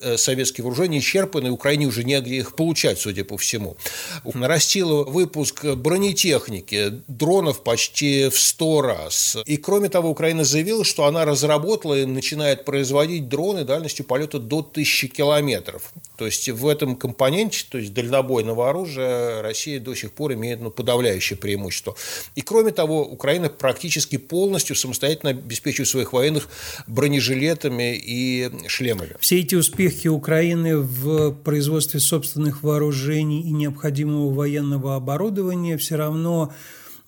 э, 0.00 0.16
советские 0.16 0.64
вооружения, 0.64 0.98
исчерпаны, 0.98 1.46
и 1.46 1.50
Украине 1.50 1.86
уже 1.86 2.02
негде 2.02 2.36
их 2.36 2.56
получать, 2.56 2.98
судя 2.98 3.24
по 3.24 3.36
всему. 3.36 3.76
Нарастила 4.24 5.04
выпуск 5.04 5.64
бронетехники, 5.64 7.02
дронов 7.06 7.62
почти 7.62 8.28
в 8.28 8.38
100 8.38 8.82
раз, 8.82 9.11
раз. 9.12 9.36
И 9.46 9.56
кроме 9.56 9.88
того, 9.88 10.10
Украина 10.10 10.44
заявила, 10.44 10.84
что 10.84 11.04
она 11.04 11.24
разработала 11.24 11.98
и 11.98 12.04
начинает 12.04 12.64
производить 12.64 13.28
дроны 13.28 13.64
дальностью 13.64 14.04
полета 14.04 14.38
до 14.38 14.58
1000 14.58 15.08
километров. 15.08 15.92
То 16.16 16.26
есть 16.26 16.48
в 16.48 16.66
этом 16.66 16.96
компоненте, 16.96 17.64
то 17.68 17.78
есть 17.78 17.92
дальнобойного 17.92 18.70
оружия, 18.70 19.42
Россия 19.42 19.80
до 19.80 19.94
сих 19.94 20.12
пор 20.12 20.34
имеет 20.34 20.60
ну, 20.60 20.70
подавляющее 20.70 21.36
преимущество. 21.36 21.94
И 22.34 22.42
кроме 22.42 22.72
того, 22.72 23.04
Украина 23.04 23.48
практически 23.48 24.16
полностью 24.16 24.76
самостоятельно 24.76 25.30
обеспечивает 25.30 25.88
своих 25.88 26.12
военных 26.12 26.48
бронежилетами 26.86 27.96
и 27.96 28.50
шлемами. 28.66 29.16
Все 29.20 29.40
эти 29.40 29.54
успехи 29.54 30.08
Украины 30.08 30.78
в 30.78 31.32
производстве 31.32 32.00
собственных 32.00 32.62
вооружений 32.62 33.42
и 33.42 33.50
необходимого 33.50 34.32
военного 34.32 34.96
оборудования 34.96 35.76
все 35.76 35.96
равно 35.96 36.52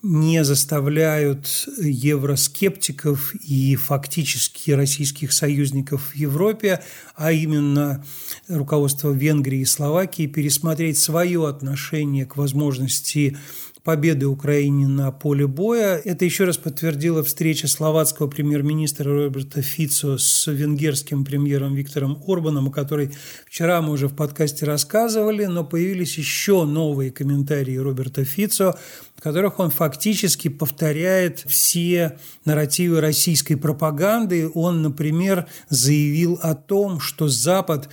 не 0.04 0.44
заставляют 0.44 1.66
евроскептиков 1.78 3.34
и 3.37 3.75
фактически 3.75 4.70
российских 4.73 5.32
союзников 5.32 6.11
в 6.12 6.14
Европе, 6.14 6.84
а 7.16 7.32
именно 7.32 8.04
руководство 8.46 9.11
Венгрии 9.11 9.61
и 9.61 9.64
Словакии, 9.64 10.26
пересмотреть 10.26 10.99
свое 10.99 11.49
отношение 11.49 12.26
к 12.26 12.37
возможности 12.37 13.38
победы 13.85 14.26
Украине 14.26 14.88
на 14.88 15.12
поле 15.12 15.47
боя. 15.47 16.00
Это 16.03 16.25
еще 16.25 16.45
раз 16.45 16.57
подтвердила 16.57 17.23
встреча 17.23 17.69
словацкого 17.69 18.29
премьер-министра 18.29 19.12
Роберта 19.12 19.61
Фицо 19.61 20.17
с 20.17 20.50
венгерским 20.50 21.23
премьером 21.23 21.75
Виктором 21.75 22.23
Орбаном, 22.26 22.69
о 22.69 22.71
которой 22.71 23.12
вчера 23.47 23.83
мы 23.83 23.93
уже 23.93 24.09
в 24.09 24.17
подкасте 24.17 24.64
рассказывали, 24.64 25.45
но 25.45 25.64
появились 25.64 26.17
еще 26.17 26.64
новые 26.64 27.12
комментарии 27.12 27.76
Роберта 27.76 28.25
Фицо, 28.25 28.75
в 29.17 29.21
которых 29.21 29.59
он 29.59 29.71
фактически 29.71 30.49
повторяет 30.49 31.41
все 31.41 32.19
нарративы 32.47 33.03
российской 33.03 33.57
пропаганды. 33.57 34.50
Он, 34.55 34.81
например, 34.81 35.47
заявил 35.69 36.38
о 36.43 36.55
том, 36.55 37.00
что 37.00 37.29
Запад 37.29 37.91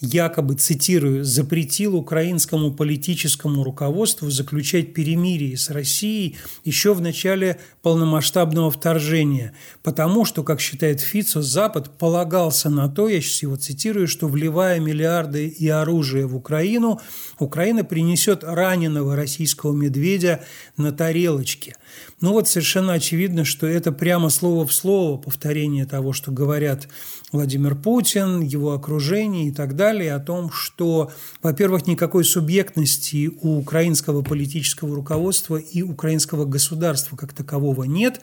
якобы, 0.00 0.54
цитирую, 0.54 1.24
запретил 1.24 1.96
украинскому 1.96 2.72
политическому 2.72 3.64
руководству 3.64 4.30
заключать 4.30 4.92
перемирие 4.92 5.56
с 5.56 5.70
Россией 5.70 6.36
еще 6.64 6.94
в 6.94 7.00
начале 7.00 7.58
полномасштабного 7.82 8.70
вторжения, 8.70 9.54
потому 9.82 10.24
что, 10.24 10.42
как 10.42 10.60
считает 10.60 11.00
Фицо, 11.00 11.42
Запад 11.42 11.98
полагался 11.98 12.70
на 12.70 12.88
то, 12.88 13.08
я 13.08 13.20
сейчас 13.20 13.42
его 13.42 13.56
цитирую, 13.56 14.08
что 14.08 14.26
вливая 14.26 14.80
миллиарды 14.80 15.48
и 15.48 15.68
оружие 15.68 16.26
в 16.26 16.36
Украину, 16.36 17.00
Украина 17.38 17.84
принесет 17.84 18.44
раненого 18.44 19.16
российского 19.16 19.72
медведя 19.72 20.44
на 20.76 20.92
тарелочке. 20.92 21.76
Ну 22.20 22.32
вот 22.32 22.48
совершенно 22.48 22.94
очевидно, 22.94 23.44
что 23.44 23.66
это 23.66 23.92
прямо 23.92 24.30
слово 24.30 24.66
в 24.66 24.72
слово 24.72 25.18
повторение 25.20 25.84
того, 25.84 26.12
что 26.12 26.32
говорят 26.32 26.88
Владимир 27.34 27.74
Путин, 27.74 28.42
его 28.42 28.74
окружение 28.74 29.48
и 29.48 29.50
так 29.50 29.74
далее, 29.74 30.14
о 30.14 30.20
том, 30.20 30.52
что, 30.52 31.10
во-первых, 31.42 31.88
никакой 31.88 32.24
субъектности 32.24 33.28
у 33.42 33.58
украинского 33.58 34.22
политического 34.22 34.94
руководства 34.94 35.56
и 35.56 35.82
украинского 35.82 36.44
государства 36.44 37.16
как 37.16 37.32
такового 37.32 37.82
нет, 37.84 38.20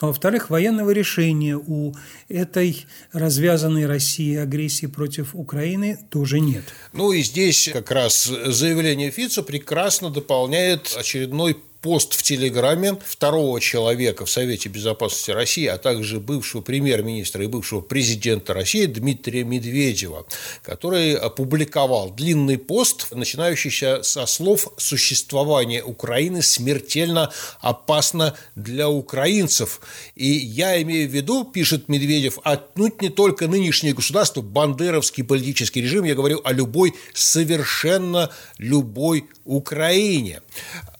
а 0.00 0.06
во-вторых, 0.06 0.48
военного 0.48 0.92
решения 0.92 1.58
у 1.58 1.94
этой 2.30 2.86
развязанной 3.12 3.84
России 3.84 4.34
агрессии 4.34 4.86
против 4.86 5.34
Украины 5.34 5.98
тоже 6.08 6.40
нет. 6.40 6.64
Ну 6.94 7.12
и 7.12 7.22
здесь 7.22 7.68
как 7.70 7.90
раз 7.90 8.24
заявление 8.24 9.10
Фицо 9.10 9.42
прекрасно 9.42 10.08
дополняет 10.08 10.96
очередной 10.98 11.58
пост 11.84 12.14
в 12.14 12.22
Телеграме 12.22 12.96
второго 13.04 13.60
человека 13.60 14.24
в 14.24 14.30
Совете 14.30 14.70
Безопасности 14.70 15.32
России, 15.32 15.66
а 15.66 15.76
также 15.76 16.18
бывшего 16.18 16.62
премьер-министра 16.62 17.44
и 17.44 17.46
бывшего 17.46 17.82
президента 17.82 18.54
России 18.54 18.86
Дмитрия 18.86 19.44
Медведева, 19.44 20.24
который 20.62 21.14
опубликовал 21.14 22.10
длинный 22.10 22.56
пост, 22.56 23.08
начинающийся 23.10 24.02
со 24.02 24.24
слов 24.24 24.68
«Существование 24.78 25.84
Украины 25.84 26.40
смертельно 26.40 27.30
опасно 27.60 28.34
для 28.54 28.88
украинцев». 28.88 29.82
И 30.14 30.26
я 30.26 30.80
имею 30.80 31.06
в 31.06 31.12
виду, 31.12 31.44
пишет 31.44 31.90
Медведев, 31.90 32.38
отнюдь 32.44 33.02
не 33.02 33.10
только 33.10 33.46
нынешнее 33.46 33.92
государство, 33.92 34.40
бандеровский 34.40 35.22
политический 35.22 35.82
режим, 35.82 36.04
я 36.04 36.14
говорю 36.14 36.40
о 36.44 36.52
любой, 36.54 36.94
совершенно 37.12 38.30
любой 38.56 39.26
Украине. 39.44 40.40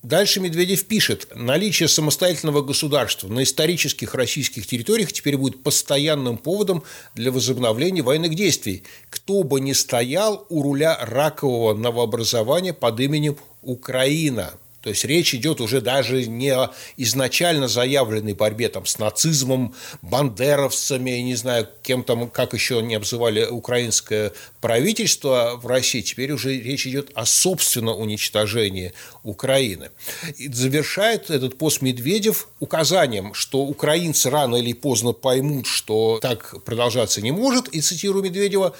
Дальше 0.04 0.38
Медведев 0.38 0.84
пишет, 0.84 1.28
наличие 1.34 1.88
самостоятельного 1.88 2.60
государства 2.60 3.26
на 3.28 3.42
исторических 3.42 4.14
российских 4.14 4.66
территориях 4.66 5.14
теперь 5.14 5.38
будет 5.38 5.62
постоянным 5.62 6.36
поводом 6.36 6.82
для 7.14 7.32
возобновления 7.32 8.02
военных 8.02 8.34
действий. 8.34 8.82
Кто 9.08 9.42
бы 9.44 9.62
ни 9.62 9.72
стоял 9.72 10.44
у 10.50 10.62
руля 10.62 10.98
ракового 11.00 11.72
новообразования 11.72 12.74
под 12.74 13.00
именем 13.00 13.38
Украина– 13.62 14.52
то 14.84 14.90
есть 14.90 15.02
речь 15.06 15.34
идет 15.34 15.62
уже 15.62 15.80
даже 15.80 16.26
не 16.26 16.50
о 16.50 16.70
изначально 16.98 17.68
заявленной 17.68 18.34
борьбе 18.34 18.68
там, 18.68 18.84
с 18.84 18.98
нацизмом, 18.98 19.74
бандеровцами, 20.02 21.10
не 21.20 21.36
знаю, 21.36 21.66
кем 21.82 22.04
там, 22.04 22.28
как 22.28 22.52
еще 22.52 22.82
не 22.82 22.94
обзывали 22.94 23.46
украинское 23.46 24.32
правительство 24.60 25.58
в 25.60 25.66
России, 25.66 26.02
теперь 26.02 26.32
уже 26.32 26.60
речь 26.60 26.86
идет 26.86 27.10
о 27.14 27.24
собственном 27.24 27.98
уничтожении 27.98 28.92
Украины. 29.22 29.90
И 30.36 30.52
завершает 30.52 31.30
этот 31.30 31.56
пост 31.56 31.80
Медведев 31.80 32.48
указанием, 32.60 33.32
что 33.32 33.62
украинцы 33.62 34.28
рано 34.28 34.56
или 34.56 34.74
поздно 34.74 35.12
поймут, 35.12 35.66
что 35.66 36.18
так 36.20 36.62
продолжаться 36.64 37.22
не 37.22 37.32
может, 37.32 37.68
и 37.68 37.80
цитирую 37.80 38.22
Медведева, 38.22 38.76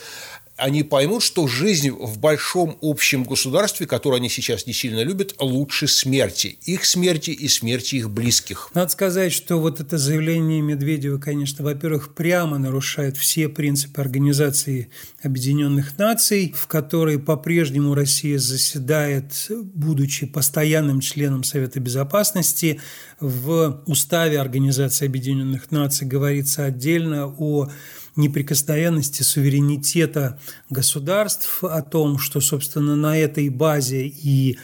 они 0.56 0.82
поймут, 0.84 1.22
что 1.22 1.48
жизнь 1.48 1.90
в 1.90 2.18
большом 2.18 2.78
общем 2.80 3.24
государстве, 3.24 3.86
которое 3.86 4.16
они 4.16 4.28
сейчас 4.28 4.66
не 4.66 4.72
сильно 4.72 5.02
любят, 5.02 5.34
лучше 5.40 5.88
смерти. 5.88 6.58
Их 6.64 6.84
смерти 6.84 7.30
и 7.30 7.48
смерти 7.48 7.96
их 7.96 8.10
близких. 8.10 8.70
Надо 8.74 8.90
сказать, 8.90 9.32
что 9.32 9.56
вот 9.56 9.80
это 9.80 9.98
заявление 9.98 10.60
Медведева, 10.60 11.18
конечно, 11.18 11.64
во-первых, 11.64 12.14
прямо 12.14 12.58
нарушает 12.58 13.16
все 13.16 13.48
принципы 13.48 14.00
Организации 14.00 14.90
Объединенных 15.22 15.98
Наций, 15.98 16.54
в 16.56 16.66
которой 16.68 17.18
по-прежнему 17.18 17.94
Россия 17.94 18.38
заседает, 18.38 19.46
будучи 19.50 20.26
постоянным 20.26 21.00
членом 21.00 21.42
Совета 21.42 21.80
Безопасности. 21.80 22.80
В 23.18 23.82
уставе 23.86 24.40
Организации 24.40 25.06
Объединенных 25.06 25.70
Наций 25.70 26.06
говорится 26.06 26.64
отдельно 26.64 27.26
о 27.26 27.70
неприкосновенности 28.16 29.22
суверенитета 29.22 30.38
государств, 30.70 31.62
о 31.62 31.82
том, 31.82 32.18
что, 32.18 32.40
собственно, 32.40 32.96
на 32.96 33.18
этой 33.18 33.48
базе 33.48 34.06
и 34.06 34.58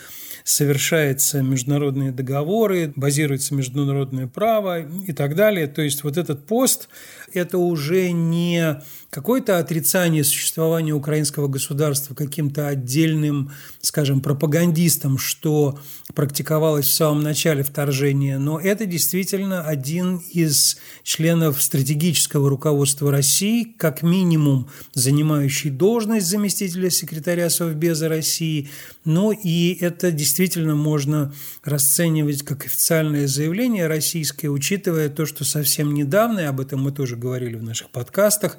совершаются 0.45 1.43
международные 1.43 2.13
договоры, 2.13 2.93
базируется 2.97 3.55
международное 3.55 4.27
право 4.27 4.81
и 4.81 5.13
так 5.13 5.35
далее. 5.35 5.67
То 5.67 5.83
есть 5.83 6.05
вот 6.05 6.17
этот 6.17 6.47
пост– 6.47 6.89
это 7.33 7.59
уже 7.59 8.11
не 8.11 8.81
какое-то 9.11 9.59
отрицание 9.59 10.23
существования 10.25 10.93
украинского 10.93 11.49
государства 11.49 12.15
каким-то 12.15 12.69
отдельным, 12.69 13.51
скажем, 13.81 14.21
пропагандистом, 14.21 15.19
что 15.19 15.79
практиковалось 16.15 16.87
в 16.87 16.95
самом 16.95 17.23
начале 17.23 17.63
вторжения, 17.63 18.39
но 18.39 18.59
это 18.61 18.87
действительно 18.87 19.63
один 19.63 20.19
из 20.31 20.79
членов 21.03 21.61
стратегического 21.63 22.49
руководства 22.49 23.11
России, 23.11 23.65
как 23.77 24.03
минимум 24.03 24.69
занимающий 24.95 25.71
должность 25.71 26.27
заместителя 26.27 26.91
секретаря 26.91 27.51
Совбеза 27.51 28.09
России, 28.09 28.71
но 29.05 29.33
и 29.33 29.77
это 29.81 30.13
действительно 30.13 30.30
можно 30.75 31.33
расценивать 31.65 32.43
как 32.43 32.67
официальное 32.67 33.27
заявление 33.27 33.87
российское, 33.87 34.49
учитывая 34.49 35.09
то, 35.09 35.27
что 35.27 35.45
совсем 35.45 35.95
недавно, 35.95 36.41
и 36.41 36.45
об 36.45 36.61
этом 36.61 36.83
мы 36.83 36.93
тоже 36.93 37.17
говорили 37.17 37.57
в 37.57 37.63
наших 37.63 37.91
подкастах, 37.91 38.59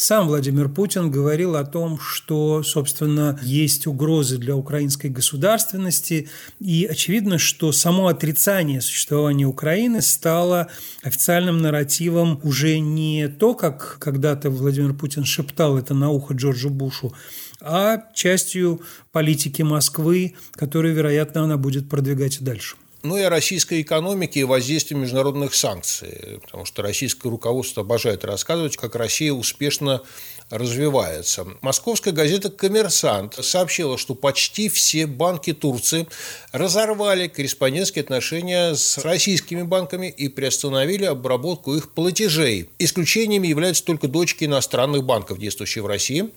сам 0.00 0.28
Владимир 0.28 0.70
Путин 0.70 1.10
говорил 1.10 1.56
о 1.56 1.64
том, 1.64 2.00
что, 2.00 2.62
собственно, 2.62 3.38
есть 3.42 3.86
угрозы 3.86 4.38
для 4.38 4.56
украинской 4.56 5.08
государственности, 5.08 6.30
и 6.58 6.88
очевидно, 6.90 7.36
что 7.36 7.70
само 7.70 8.08
отрицание 8.08 8.80
существования 8.80 9.44
Украины 9.44 10.00
стало 10.00 10.68
официальным 11.02 11.58
нарративом 11.58 12.40
уже 12.42 12.78
не 12.78 13.28
то, 13.28 13.54
как 13.54 13.98
когда-то 14.00 14.48
Владимир 14.48 14.94
Путин 14.94 15.26
шептал 15.26 15.76
это 15.76 15.92
на 15.92 16.08
ухо 16.08 16.32
Джорджу 16.32 16.70
Бушу, 16.70 17.12
а 17.60 18.04
частью 18.14 18.80
политики 19.12 19.62
Москвы, 19.62 20.34
которую, 20.52 20.94
вероятно, 20.94 21.44
она 21.44 21.56
будет 21.56 21.88
продвигать 21.88 22.40
и 22.40 22.44
дальше 22.44 22.76
ну 23.02 23.16
и 23.16 23.22
о 23.22 23.30
российской 23.30 23.82
экономике 23.82 24.40
и 24.40 24.44
воздействии 24.44 24.94
международных 24.94 25.54
санкций, 25.54 26.40
потому 26.42 26.64
что 26.64 26.82
российское 26.82 27.28
руководство 27.28 27.82
обожает 27.82 28.24
рассказывать, 28.24 28.76
как 28.76 28.94
Россия 28.94 29.32
успешно 29.32 30.02
развивается. 30.50 31.46
Московская 31.60 32.10
газета 32.10 32.50
«Коммерсант» 32.50 33.38
сообщила, 33.40 33.96
что 33.96 34.14
почти 34.14 34.68
все 34.68 35.06
банки 35.06 35.52
Турции 35.52 36.08
разорвали 36.52 37.28
корреспондентские 37.28 38.02
отношения 38.02 38.74
с 38.74 38.98
российскими 38.98 39.62
банками 39.62 40.08
и 40.08 40.28
приостановили 40.28 41.04
обработку 41.04 41.76
их 41.76 41.92
платежей. 41.92 42.68
Исключениями 42.78 43.46
являются 43.46 43.84
только 43.84 44.08
дочки 44.08 44.44
иностранных 44.44 45.04
банков, 45.04 45.38
действующие 45.38 45.82
в 45.82 45.86
России. 45.86 46.30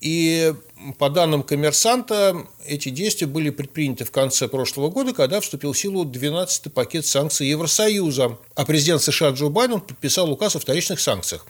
И 0.00 0.54
по 0.98 1.10
данным 1.10 1.42
коммерсанта, 1.42 2.46
эти 2.64 2.88
действия 2.90 3.26
были 3.26 3.50
предприняты 3.50 4.04
в 4.04 4.10
конце 4.10 4.48
прошлого 4.48 4.90
года, 4.90 5.12
когда 5.12 5.40
вступил 5.40 5.72
в 5.72 5.78
силу 5.78 6.04
12-й 6.04 6.70
пакет 6.70 7.06
санкций 7.06 7.48
Евросоюза, 7.48 8.38
а 8.54 8.64
президент 8.64 9.02
США 9.02 9.30
Джо 9.30 9.48
Байден 9.48 9.80
подписал 9.80 10.30
указ 10.30 10.56
о 10.56 10.60
вторичных 10.60 11.00
санкциях. 11.00 11.46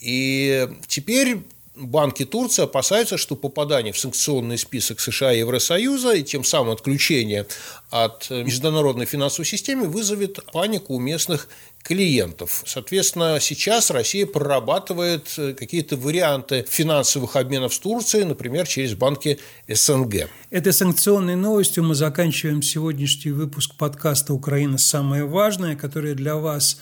И 0.00 0.68
теперь 0.86 1.38
банки 1.74 2.24
Турции 2.24 2.62
опасаются, 2.62 3.18
что 3.18 3.36
попадание 3.36 3.92
в 3.92 3.98
санкционный 3.98 4.58
список 4.58 5.00
США 5.00 5.32
и 5.32 5.40
Евросоюза 5.40 6.12
и 6.12 6.22
тем 6.22 6.44
самым 6.44 6.72
отключение 6.72 7.46
от 7.90 8.30
международной 8.30 9.06
финансовой 9.06 9.46
системы 9.46 9.86
вызовет 9.86 10.38
панику 10.52 10.94
у 10.94 11.00
местных 11.00 11.48
клиентов. 11.82 12.62
Соответственно, 12.66 13.38
сейчас 13.40 13.90
Россия 13.90 14.26
прорабатывает 14.26 15.28
какие-то 15.36 15.96
варианты 15.96 16.64
финансовых 16.68 17.36
обменов 17.36 17.74
с 17.74 17.78
Турцией, 17.78 18.24
например, 18.24 18.66
через 18.66 18.94
банки 18.94 19.38
СНГ. 19.68 20.28
Этой 20.50 20.72
санкционной 20.72 21.36
новостью 21.36 21.84
мы 21.84 21.94
заканчиваем 21.94 22.62
сегодняшний 22.62 23.32
выпуск 23.32 23.74
подкаста 23.76 24.32
«Украина. 24.32 24.78
Самое 24.78 25.24
важное», 25.24 25.76
который 25.76 26.14
для 26.14 26.36
вас 26.36 26.78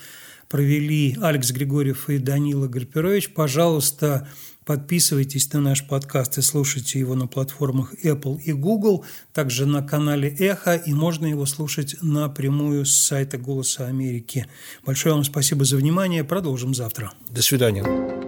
провели 0.53 1.17
Алекс 1.23 1.51
Григорьев 1.51 2.11
и 2.11 2.19
Данила 2.19 2.69
Гарперович. 2.69 3.33
Пожалуйста, 3.33 4.29
подписывайтесь 4.67 5.51
на 5.55 5.61
наш 5.63 5.87
подкаст 5.89 6.37
и 6.37 6.43
слушайте 6.43 6.99
его 6.99 7.15
на 7.15 7.27
платформах 7.27 7.95
Apple 8.05 8.39
и 8.43 8.53
Google, 8.53 9.03
также 9.33 9.65
на 9.65 9.83
канале 9.83 10.29
Эхо, 10.29 10.77
и 10.77 10.93
можно 10.93 11.25
его 11.25 11.47
слушать 11.47 11.97
напрямую 12.03 12.85
с 12.85 12.95
сайта 12.95 13.39
«Голоса 13.39 13.87
Америки». 13.87 14.47
Большое 14.85 15.15
вам 15.15 15.25
спасибо 15.25 15.65
за 15.65 15.79
внимание. 15.79 16.23
Продолжим 16.23 16.75
завтра. 16.75 17.13
До 17.31 17.41
свидания. 17.41 18.22